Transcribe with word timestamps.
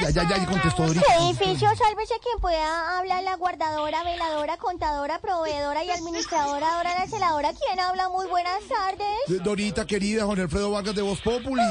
ya, 0.00 0.10
ya, 0.10 0.28
ya, 0.28 0.46
contestó 0.46 0.86
Dorita. 0.86 1.06
Edificio, 1.18 1.68
sálvese 1.76 2.14
quien 2.20 2.38
pueda 2.40 2.98
hablar 2.98 3.22
la 3.22 3.36
guardadora, 3.36 4.02
veladora, 4.04 4.56
contadora, 4.56 5.18
proveedora 5.20 5.84
y 5.84 5.90
administradora, 5.90 6.76
ahora 6.76 6.94
la 6.98 7.06
celadora. 7.06 7.52
¿Quién 7.52 7.80
habla? 7.80 8.08
Muy 8.08 8.26
buenas 8.26 8.60
tardes. 8.68 9.42
Dorita, 9.42 9.86
querida, 9.86 10.24
Juan 10.24 10.40
Alfredo 10.40 10.70
Vargas 10.70 10.94
de 10.94 11.02
Voz 11.02 11.20
Populi. 11.20 11.62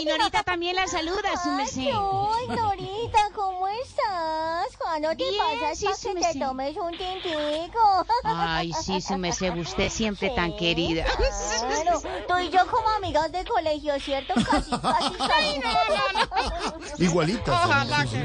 Y 0.00 0.04
Norita 0.04 0.42
también 0.42 0.76
la 0.76 0.86
saluda, 0.86 1.30
su 1.42 1.50
merced. 1.50 1.82
Ay, 1.82 2.56
Dorita, 2.56 3.28
¿cómo 3.34 3.68
estás? 3.68 4.76
¿Cuándo 4.78 5.08
te 5.10 5.16
Bien, 5.30 5.34
pasas 5.60 5.78
sí, 5.78 6.08
para 6.08 6.20
que 6.20 6.32
te 6.32 6.38
tomes 6.38 6.76
un 6.76 6.90
tintico? 6.90 8.06
Ay, 8.34 8.72
sí, 8.72 9.00
su 9.00 9.16
merced, 9.18 9.54
usted 9.56 9.88
siempre 9.90 10.30
tan 10.30 10.56
querida. 10.56 11.04
Claro, 11.04 12.00
tú 12.28 12.38
y 12.38 12.50
yo 12.50 12.66
como 12.66 12.88
amigas 12.90 13.30
de 13.32 13.44
colegio, 13.44 13.98
¿cierto? 14.00 14.34
Casi, 14.34 14.70
casi, 14.70 15.14
casi. 15.18 17.02
Igualitas. 17.04 17.48
Ojalá 17.64 18.06
sí. 18.06 18.18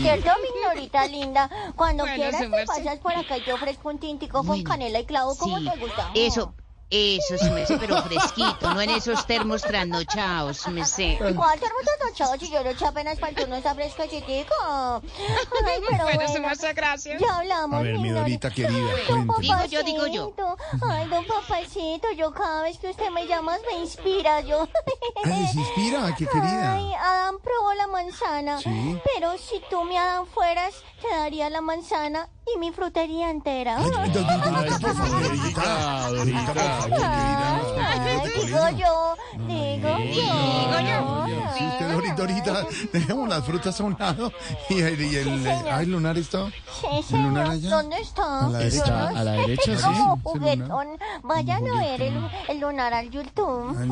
¿Cierto, 0.00 0.30
mi 0.42 0.62
Norita 0.64 1.06
linda? 1.06 1.50
Cuando 1.76 2.04
Bueno, 2.04 2.16
quieras 2.16 2.40
se 2.40 2.48
te 2.48 2.66
pasas 2.66 2.98
por 2.98 3.12
acá 3.14 3.36
y 3.38 3.40
te 3.42 3.52
ofrezco 3.52 3.88
un 3.90 3.98
tintico 3.98 4.38
con 4.38 4.46
Bueno, 4.46 4.64
canela 4.64 5.00
y 5.00 5.04
clavo, 5.04 5.36
¿cómo 5.36 5.58
Sí, 5.58 5.68
te 5.70 5.78
gusta? 5.78 6.10
eso, 6.14 6.54
eso, 6.90 7.38
su 7.38 7.50
merced, 7.50 7.78
pero 7.78 8.02
fresquito, 8.02 8.74
no 8.74 8.80
en 8.80 8.90
esos 8.90 9.26
termos 9.26 9.62
trasnochados, 9.62 10.56
su 10.58 10.70
merced. 10.70 11.18
¿Cuál 11.34 11.60
termo 11.60 11.78
chao 12.14 12.36
si 12.38 12.50
yo 12.50 12.62
lo 12.64 12.70
eché 12.70 12.86
apenas 12.86 13.18
para 13.18 13.30
el 13.30 13.36
turno 13.36 13.56
está 13.56 13.74
fresquecitico? 13.74 14.54
Ay, 14.66 15.80
pero 15.88 16.04
bueno, 16.04 16.24
gracias. 16.74 17.20
ya 17.20 17.36
hablamos, 17.36 17.78
A 17.78 17.82
ver, 17.82 17.98
mi 17.98 18.10
Dorita 18.10 18.50
querida. 18.50 18.92
Digo 19.38 19.64
yo, 19.66 19.82
digo 19.82 20.06
yo. 20.06 20.34
Ay, 20.82 21.06
don 21.08 21.24
papacito, 21.26 22.10
yo 22.16 22.32
cada 22.32 22.62
vez 22.62 22.78
que 22.78 22.90
usted 22.90 23.10
me 23.10 23.26
llama 23.26 23.56
me 23.70 23.80
inspira 23.80 24.40
yo. 24.40 24.68
Ay, 25.24 25.46
se 25.52 25.60
inspira, 25.60 26.14
qué 26.16 26.26
querida. 26.26 26.74
Ay, 26.74 26.92
Adán 26.94 27.36
probó 27.42 27.74
la 27.74 27.86
manzana. 27.86 28.58
Sí. 28.58 28.98
Pero 29.14 29.36
si 29.38 29.62
tú, 29.70 29.84
mi 29.84 29.96
Adán, 29.96 30.26
fueras, 30.26 30.74
te 31.00 31.08
daría 31.08 31.50
la 31.50 31.60
manzana 31.60 32.28
y 32.54 32.58
mi 32.58 32.72
frutería 32.72 33.30
entera. 33.30 33.76
Ay, 33.78 34.10
por 34.80 34.94
favor, 34.94 35.22
Dorita. 35.22 36.10
Dorita, 36.10 36.52
de 36.54 36.60
Ay, 37.80 38.30
digo 38.34 38.68
yo, 38.76 39.16
digo 39.46 40.78
yo. 40.80 41.27
Sí, 41.78 41.84
usted, 41.84 41.92
Dorita, 41.94 42.14
Dorita, 42.14 42.66
dejemos 42.92 43.28
las 43.28 43.44
frutas 43.44 43.80
a 43.80 43.84
un 43.84 43.96
lado 43.98 44.32
y 44.68 44.80
el, 44.80 45.00
y 45.00 45.16
el, 45.16 45.24
señor. 45.24 45.64
ay, 45.70 45.84
el 45.84 45.92
lunar 45.92 46.18
está. 46.18 46.46
Sí, 46.48 47.14
¿El 47.14 47.22
lunar 47.22 47.46
señor. 47.48 47.64
allá? 47.66 47.70
¿Dónde 47.70 47.98
está? 48.00 48.46
A 48.46 48.48
la 48.48 48.58
derecha, 48.58 49.08
a 49.08 49.24
la 49.24 49.32
derecha, 49.32 49.76
sí, 49.76 49.84
juguetón. 50.22 50.88
Vayan 51.22 51.66
a 51.68 51.80
ver 51.80 52.02
el, 52.02 52.28
el 52.48 52.60
lunar 52.60 52.94
al 52.94 53.10
YouTube. 53.10 53.76
El 53.80 53.88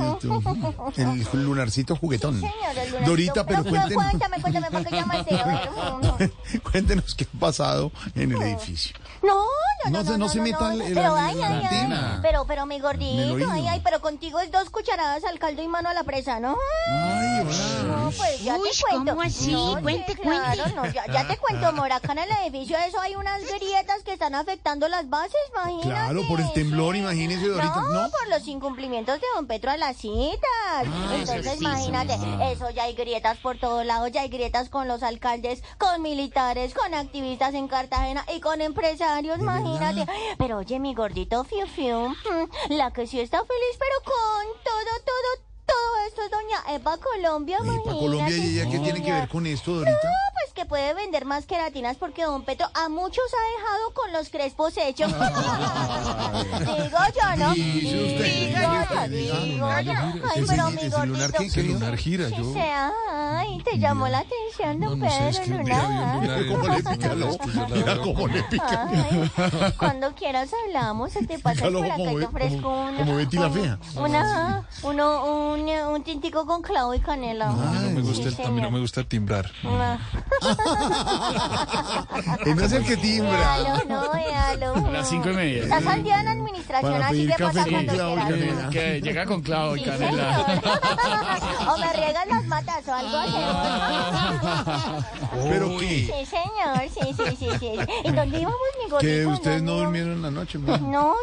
lunarcito 1.45 1.97
juguetón. 1.97 2.34
El 2.37 2.45
lunarcito. 2.45 3.05
Dorita, 3.05 3.47
pero 3.47 3.62
Pero 3.64 3.70
cuéntenos. 3.70 4.05
Cuéntenos 6.70 7.14
qué 7.14 7.25
ha 7.25 7.39
pasado 7.39 7.91
en 8.14 8.33
el 8.33 8.42
edificio. 8.42 8.97
No, 9.23 9.45
no, 9.91 9.98
No 9.98 9.98
no, 9.98 10.05
se- 10.05 10.11
no, 10.12 10.19
no 10.19 10.29
se 10.29 10.41
meta 10.41 10.73
en- 10.75 10.81
en 10.83 10.95
pero 10.95 11.15
la- 11.15 11.27
ay, 11.27 11.34
la 11.37 11.48
ay, 11.48 12.19
pero, 12.23 12.45
pero 12.47 12.67
mi 12.67 12.79
gordito, 12.81 13.48
ay, 13.51 13.67
ay, 13.69 13.81
pero 13.84 14.01
contigo 14.01 14.41
es 14.41 14.51
dos 14.51 14.70
cucharadas 14.70 15.25
al 15.25 15.39
caldo 15.39 15.62
y 15.62 15.69
mano 15.69 15.89
a 15.89 15.95
la 15.95 16.03
presa, 16.05 16.41
¿no? 16.41 16.56
Ay, 16.89 17.45
No, 17.87 18.07
hola. 18.07 18.17
pues 18.17 18.41
ya 18.42 18.57
Uy, 18.57 18.69
te 18.70 18.77
cuento. 18.91 19.11
¿cómo 19.12 19.23
así? 19.23 19.53
No, 19.53 19.77
sí, 19.77 19.83
Cuente, 19.83 20.14
claro, 20.17 20.62
cuente. 20.62 20.75
no, 20.77 20.87
ya, 20.87 21.07
ya 21.12 21.27
te 21.29 21.37
cuento, 21.39 21.67
amor, 21.69 21.92
acá 21.92 22.12
en 22.12 22.19
el 22.19 22.29
edificio 22.47 22.77
eso 22.79 23.01
hay 23.01 23.14
unas 23.17 23.42
grietas 23.42 24.03
que 24.05 24.12
están 24.12 24.34
afectando 24.34 24.89
las 24.89 25.09
bases, 25.09 25.34
imagínate. 25.55 25.89
Claro, 25.89 26.23
por 26.29 26.41
el 26.41 26.53
temblor, 26.53 26.97
imagínese, 26.97 27.48
Dorita. 27.48 27.75
No, 27.77 27.89
No. 28.03 28.11
por 28.11 28.29
los 28.29 28.47
incumplimientos 28.48 29.20
de 29.20 29.27
don 29.34 29.47
Petro 29.47 29.70
a 29.70 29.77
citas. 30.67 30.86
Entonces, 31.12 31.47
eso 31.47 31.62
imagínate, 31.62 32.19
eso 32.53 32.70
ya 32.70 32.84
hay 32.84 32.95
grietas 32.95 33.39
por 33.39 33.59
todos 33.59 33.84
lados, 33.84 34.11
ya 34.12 34.22
hay 34.22 34.28
grietas 34.28 34.69
con 34.69 34.89
los 34.89 35.03
alcaldes, 35.03 35.62
con 35.78 36.03
militares, 36.03 36.75
con 36.75 36.95
activistas 36.95 37.55
en 37.55 37.69
Cartagena 37.69 38.25
y 38.34 38.41
con 38.41 38.61
empresarios, 38.61 39.39
imagínate. 39.39 40.06
Pero 40.39 40.58
oye, 40.58 40.78
mi 40.78 40.95
gordito 40.95 41.45
Fiu 41.45 41.67
Fiu, 41.67 42.08
mm, 42.08 42.73
la 42.74 42.91
que 42.92 43.07
sí 43.07 43.20
está 43.20 43.39
feliz, 43.39 43.79
pero 43.79 44.05
con 44.05 44.46
todo, 44.64 44.92
todo, 45.05 45.46
todo 45.67 46.07
esto 46.07 46.23
es 46.23 46.30
doña 46.30 46.77
Epa 46.77 46.96
Colombia, 46.98 47.58
imagínate. 47.61 47.85
para 47.85 47.98
Colombia, 47.98 48.36
¿y 48.36 48.58
ella 48.58 48.70
qué 48.70 48.79
tiene 48.79 49.02
que 49.02 49.12
ver 49.12 49.29
con 49.29 49.46
esto, 49.46 49.73
Dorita? 49.73 49.91
No, 49.92 50.36
puede 50.67 50.95
vender 50.95 51.25
más 51.25 51.47
queratinas 51.47 51.97
porque 51.97 52.25
don 52.25 52.43
Petro 52.43 52.67
a 52.75 52.89
muchos 52.89 53.25
ha 53.33 53.45
dejado 53.59 53.95
con 53.95 54.13
los 54.13 54.29
crespos 54.29 54.77
hechos. 54.77 55.13
digo 56.61 56.99
yo, 57.15 57.37
¿no? 57.37 57.55
Digo 57.55 58.21
yo, 58.91 59.09
digo 59.09 59.81
yo. 59.81 59.93
Ay, 60.35 60.45
pero 60.47 60.71
mi 60.71 60.89
gordito. 60.89 61.33
ay, 63.13 63.63
te 63.65 63.79
llamó 63.79 64.09
la 64.09 64.19
atención, 64.19 64.81
don 64.81 65.01
Pedro 65.01 65.57
Lunar. 65.57 66.47
cómo 66.49 66.69
le 66.69 66.83
pica 66.83 67.15
ojo. 67.27 67.67
Mira 67.75 67.98
cómo 67.98 68.29
le 68.29 68.43
pica. 68.45 68.89
Cuando 69.79 70.15
quieras 70.15 70.51
hablamos, 70.65 71.13
se 71.13 71.27
te 71.27 71.39
pasa 71.39 71.69
por 71.71 71.85
acá 71.85 72.13
y 72.13 72.17
te 72.17 72.25
ofrezco 72.25 72.69
una, 72.69 72.98
como 72.98 73.17
Betty 73.17 73.37
la 73.37 73.51
Fea. 73.51 73.79
Una, 73.97 74.69
uno, 74.83 75.53
un, 75.53 75.69
un 75.69 76.03
tintico 76.03 76.47
con 76.47 76.63
clavo 76.63 76.95
y 76.95 77.01
canela. 77.01 77.51
A 77.51 77.55
mí 77.55 77.79
no 78.61 78.71
me 78.71 78.81
gusta 78.81 79.05
timbrar. 79.05 79.51
Él 82.46 82.56
no 82.56 82.64
es 82.64 82.72
el 82.72 82.84
que 82.84 82.96
timbra. 82.96 83.30
Véalo, 83.58 83.84
no, 83.89 84.12
véalo. 84.12 84.90
Las 84.92 85.08
cinco 85.08 85.30
y 85.30 85.34
media. 85.34 85.62
Estás 85.64 85.86
al 85.86 86.02
día 86.02 86.20
en 86.20 86.28
administración, 86.28 86.92
Para 86.92 87.06
así 87.06 87.14
pedir 87.17 87.30
que 87.30 87.36
café 87.36 87.44
pasa 87.46 87.62
con 87.64 87.72
cuando 87.72 87.92
clavo 87.94 88.14
y 88.14 88.18
canela. 88.20 88.68
Que 88.70 89.00
llega 89.00 89.27
con 89.27 89.42
clavo 89.42 89.77
y 89.77 89.80
Sí, 89.80 89.84
canela. 89.86 90.44
señor. 90.46 90.62
o 91.74 91.78
me 91.78 91.92
riegan 91.92 92.28
las 92.28 92.44
matas 92.46 92.89
o 92.89 92.94
algo 92.94 93.17
así. 93.17 93.33
¿Pero 95.48 95.78
qué? 95.78 95.86
Sí, 95.86 96.27
señor, 96.27 96.80
sí, 96.92 97.14
sí, 97.17 97.36
sí, 97.36 97.48
sí. 97.58 97.70
¿Y 98.05 98.11
dónde 98.12 98.40
íbamos, 98.40 98.58
mi 98.83 98.90
gordito? 98.90 99.00
Que 99.00 99.27
ustedes 99.27 99.62
no 99.62 99.73
¿Dónde 99.73 99.84
durmieron 99.84 100.23
la 100.23 100.30
noche. 100.30 100.58
No, 100.58 100.77
no, 100.78 101.12
no. 101.12 101.14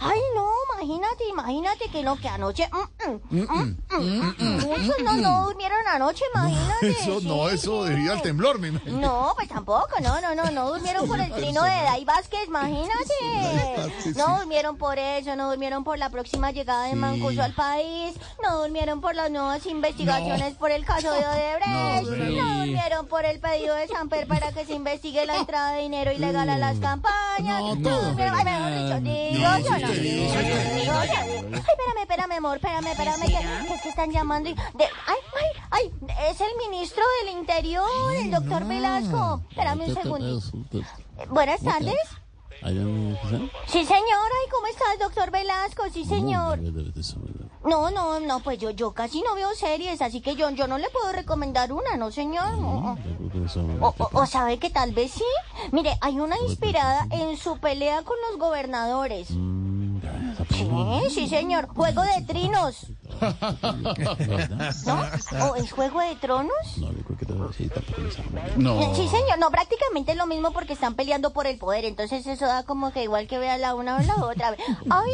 Ay, 0.00 0.18
no, 0.34 0.48
imagínate, 0.74 1.24
imagínate 1.40 1.88
que 1.90 2.02
no, 2.02 2.16
que 2.16 2.28
anoche. 2.28 2.68
mm, 2.70 3.36
mm, 3.36 3.46
mm, 3.48 3.76
mm, 3.90 4.34
mm. 4.38 4.66
Muchos 4.66 5.02
no, 5.02 5.12
no 5.16 5.44
durmieron 5.46 5.78
anoche, 5.88 6.24
imagínate. 6.34 6.90
Eso 6.90 7.20
no, 7.22 7.48
sí, 7.48 7.54
eso 7.54 7.84
sí. 7.84 7.90
debido 7.90 8.12
al 8.12 8.22
temblor, 8.22 8.58
me 8.58 8.68
imagino. 8.68 8.98
No, 8.98 9.32
pues 9.36 9.48
tampoco, 9.48 9.88
no, 10.02 10.20
no, 10.20 10.34
no, 10.34 10.50
no 10.50 10.70
durmieron 10.70 11.06
por 11.08 11.18
el 11.18 11.32
trino 11.34 11.62
de 11.62 11.70
Dai 11.70 12.04
Vázquez, 12.04 12.46
imagínate. 12.46 13.14
Vázquez, 13.76 14.16
No 14.16 14.38
durmieron 14.38 14.76
por 14.76 14.98
eso, 14.98 15.34
no 15.36 15.48
durmieron 15.48 15.84
por 15.84 15.98
la 15.98 16.10
próxima 16.10 16.50
llegada 16.50 16.84
de 16.84 16.94
Mancuso 16.94 17.42
al 17.42 17.54
país, 17.54 18.14
no 18.42 18.58
durmieron 18.62 19.00
por 19.00 19.14
las 19.14 19.30
nuevas 19.30 19.64
investigaciones 19.66 20.54
por 20.54 20.70
el 20.70 20.84
caso 20.84 21.12
de 21.12 21.26
Odebrecht, 21.26 22.09
no, 23.02 23.08
por 23.08 23.24
el 23.24 23.40
pedido 23.40 23.74
de 23.74 23.88
Samper 23.88 24.26
para 24.26 24.52
que 24.52 24.64
se 24.64 24.74
investigue 24.74 25.26
la 25.26 25.38
entrada 25.38 25.72
de 25.72 25.82
dinero 25.82 26.12
ilegal 26.12 26.48
a 26.48 26.58
las 26.58 26.78
campañas, 26.78 27.78
no, 27.78 28.00
durmieron, 28.02 28.34
ay, 28.36 28.44
mejor 28.44 28.72
dicho, 28.72 29.00
digo 29.00 29.48
No, 29.48 29.58
yo, 29.58 29.78
no, 29.78 29.92
digo 29.92 30.32
yo. 30.34 30.92
Ay, 30.94 31.30
espérame, 31.52 32.00
espérame, 32.02 32.32
amor, 32.32 32.56
espérame, 32.56 32.86
espérame, 32.88 33.26
que, 33.26 33.74
es 33.74 33.82
que 33.82 33.88
están 33.88 34.10
llamando 34.10 34.50
y, 34.50 34.54
de, 34.54 34.84
ay, 34.84 35.18
ay, 35.34 35.60
ay, 35.70 35.92
es 36.30 36.40
el 36.40 36.50
ministro 36.68 37.02
del 37.24 37.38
Interior, 37.38 37.88
el 38.16 38.30
doctor 38.30 38.66
Velasco, 38.66 39.42
espérame 39.50 39.80
un 39.88 39.94
segundo. 39.94 40.42
Eh, 41.18 41.26
Buenas 41.28 41.62
tardes. 41.62 41.96
Sí, 43.66 43.84
señor. 43.84 44.28
Ay, 44.30 44.50
¿cómo 44.50 44.66
estás, 44.66 44.98
doctor 45.00 45.30
Velasco? 45.30 45.84
Sí, 45.92 46.04
señor. 46.04 46.58
No, 47.64 47.90
no, 47.90 48.20
no, 48.20 48.40
pues 48.40 48.58
yo, 48.58 48.70
yo 48.70 48.92
casi 48.92 49.20
no 49.22 49.34
veo 49.34 49.54
series, 49.54 50.00
así 50.00 50.20
que 50.22 50.34
yo, 50.34 50.48
yo 50.50 50.66
no 50.66 50.78
le 50.78 50.88
puedo 50.88 51.12
recomendar 51.12 51.72
una, 51.72 51.96
¿no, 51.98 52.10
señor? 52.10 52.54
O, 53.82 53.94
o- 53.98 54.10
o 54.22 54.26
sabe 54.26 54.58
que 54.58 54.70
tal 54.70 54.92
vez 54.92 55.12
sí. 55.12 55.24
Mire, 55.70 55.96
hay 56.00 56.18
una 56.20 56.36
inspirada 56.48 57.06
en 57.10 57.36
su 57.36 57.58
pelea 57.58 58.02
con 58.02 58.16
los 58.30 58.38
gobernadores. 58.40 59.28
Sí, 61.08 61.10
sí, 61.10 61.28
señor. 61.28 61.68
Juego 61.68 62.02
de 62.02 62.22
trinos. 62.22 62.86
¿No? 64.86 65.50
¿O 65.50 65.56
es 65.56 65.72
Juego 65.72 66.00
de 66.00 66.16
Tronos? 66.16 66.52
No. 68.56 68.94
Sí, 68.94 69.08
señor. 69.08 69.38
No, 69.38 69.50
prácticamente 69.50 70.12
es 70.12 70.18
lo 70.18 70.26
mismo 70.26 70.52
porque 70.52 70.72
están 70.72 70.94
peleando 70.94 71.32
por 71.32 71.46
el 71.46 71.58
poder. 71.58 71.84
Entonces 71.84 72.26
eso 72.26 72.46
da 72.46 72.62
como 72.64 72.92
que 72.92 73.02
igual 73.04 73.26
que 73.26 73.38
vea 73.38 73.58
la 73.58 73.74
una 73.74 73.96
o 73.96 74.02
la 74.02 74.16
otra. 74.16 74.54
Ay, 74.90 75.12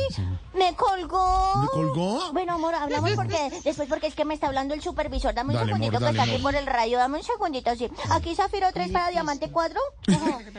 me 0.55 0.75
colgó. 0.75 1.55
¿Me 1.63 1.69
colgó? 1.69 2.33
Bueno, 2.33 2.55
amor, 2.55 2.75
hablamos 2.75 3.11
porque 3.13 3.51
después 3.65 3.89
porque 3.89 4.07
es 4.07 4.15
que 4.15 4.25
me 4.25 4.35
está 4.35 4.47
hablando 4.49 4.75
el 4.75 4.83
supervisor. 4.83 5.35
Dame 5.35 5.51
un 5.51 5.55
Dale, 5.61 5.73
amor, 5.73 5.79
segundito 5.79 5.99
que 5.99 6.05
dale, 6.05 6.19
está 6.19 6.33
aquí 6.35 6.43
por 6.43 6.55
el 6.55 6.67
rayo. 6.67 6.99
Dame 6.99 7.19
un 7.19 7.25
segundito, 7.25 7.75
sí. 7.77 7.91
Aquí 8.11 8.35
Zafiro 8.35 8.69
3 8.73 8.91
para 8.93 9.11
Diamante 9.11 9.51
4. 9.51 9.81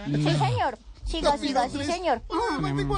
Sí, 0.07 0.35
señor. 0.35 0.77
Siga, 1.07 1.38
siga, 1.38 1.69
sí, 1.69 1.83
señor. 1.86 2.21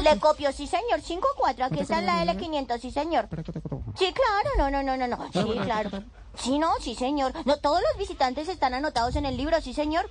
Le 0.03 0.19
copio, 0.19 0.51
sí, 0.51 0.67
señor. 0.67 0.99
5-4. 1.01 1.61
Aquí 1.63 1.79
está 1.79 2.01
la 2.01 2.25
L500, 2.25 2.79
sí, 2.79 2.91
señor. 2.91 3.29
Sí, 3.95 4.13
claro. 4.13 4.49
No, 4.57 4.69
no, 4.71 4.81
no, 4.83 4.97
no, 4.97 5.07
no. 5.07 5.29
Sí, 5.31 5.59
claro. 5.63 5.89
Sí, 6.35 6.57
no, 6.57 6.71
sí, 6.79 6.95
señor. 6.95 7.33
No, 7.45 7.57
todos 7.57 7.81
los 7.81 7.99
visitantes 7.99 8.47
están 8.47 8.73
anotados 8.73 9.15
en 9.15 9.25
el 9.25 9.37
libro, 9.37 9.59
sí, 9.61 9.73
señor. 9.73 10.09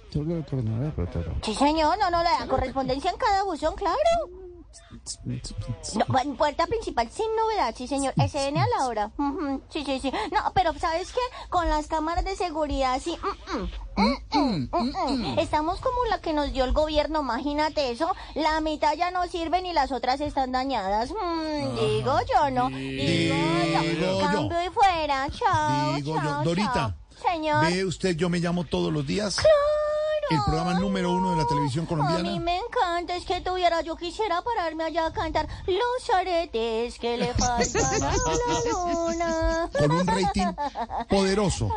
Sí, 1.42 1.54
señor. 1.54 1.98
No, 1.98 2.10
no, 2.10 2.22
la 2.22 2.46
correspondencia 2.48 3.10
en 3.10 3.16
cada 3.16 3.42
buzón, 3.42 3.74
claro. 3.74 3.98
No, 5.94 6.36
puerta 6.36 6.66
principal 6.66 7.10
sin 7.10 7.26
novedad, 7.36 7.74
sí 7.76 7.86
señor. 7.86 8.14
SN 8.16 8.58
a 8.58 8.66
la 8.78 8.86
hora. 8.86 9.10
Sí, 9.70 9.84
sí, 9.84 10.00
sí. 10.00 10.12
No, 10.32 10.52
pero 10.54 10.72
¿sabes 10.78 11.12
qué? 11.12 11.20
Con 11.50 11.68
las 11.68 11.86
cámaras 11.86 12.24
de 12.24 12.36
seguridad, 12.36 13.00
sí. 13.02 13.16
Estamos 15.38 15.80
como 15.80 16.04
la 16.06 16.20
que 16.20 16.32
nos 16.32 16.52
dio 16.52 16.64
el 16.64 16.72
gobierno, 16.72 17.20
imagínate 17.20 17.90
eso. 17.90 18.14
La 18.34 18.60
mitad 18.60 18.94
ya 18.96 19.10
no 19.10 19.26
sirven 19.26 19.66
y 19.66 19.72
las 19.72 19.92
otras 19.92 20.20
están 20.20 20.52
dañadas. 20.52 21.10
Mm, 21.10 21.74
digo 21.78 22.18
yo, 22.32 22.50
¿no? 22.50 22.68
Digo 22.68 23.34
yo. 23.72 23.80
Digo 23.80 24.20
yo. 24.20 24.20
Cambio 24.20 24.64
y 24.64 24.70
fuera. 24.70 25.28
Chao, 25.30 25.94
Digo 25.94 26.14
yo. 26.22 26.42
Dorita, 26.44 26.72
chao. 26.72 26.94
Señor. 27.30 27.66
¿ve 27.66 27.84
usted 27.84 28.16
Yo 28.16 28.28
Me 28.28 28.38
Llamo 28.38 28.64
todos 28.64 28.92
los 28.92 29.06
días? 29.06 29.36
El 30.30 30.38
programa 30.44 30.74
número 30.74 31.12
uno 31.12 31.30
de 31.30 31.36
la 31.38 31.46
televisión 31.46 31.86
A 31.88 31.94
mí 31.94 32.00
colombiana. 32.02 32.40
me 32.40 32.58
encanta, 32.58 33.16
es 33.16 33.24
que 33.24 33.40
tuviera, 33.40 33.80
yo 33.80 33.96
quisiera 33.96 34.42
pararme 34.42 34.84
allá 34.84 35.06
a 35.06 35.12
cantar 35.12 35.48
los 35.66 36.14
aretes 36.14 36.98
que 36.98 37.16
le 37.16 37.32
faltan 37.34 38.02
a 38.02 38.08
la 38.08 38.14
luna. 38.70 39.70
Con 39.78 39.90
un 39.90 40.06
rating 40.06 40.46
poderoso. 41.08 41.68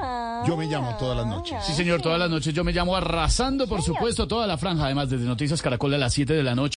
Yo 0.46 0.58
Me 0.58 0.66
Llamo 0.72 0.96
todas 0.98 1.18
las 1.18 1.26
noches. 1.28 1.64
Sí, 1.66 1.74
señor, 1.74 2.02
todas 2.02 2.20
las 2.20 2.30
noches 2.30 2.54
yo 2.54 2.64
me 2.64 2.72
llamo 2.72 2.96
arrasando, 2.96 3.68
por 3.68 3.82
supuesto, 3.82 4.28
toda 4.28 4.48
la 4.48 4.58
franja, 4.58 4.86
además 4.86 5.10
desde 5.10 5.26
Noticias 5.26 5.62
Caracol 5.62 5.94
a 5.94 5.98
las 5.98 6.14
7 6.14 6.34
de 6.34 6.44
la 6.44 6.56
noche. 6.56 6.62